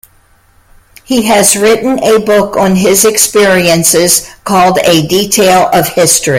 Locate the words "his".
2.77-3.05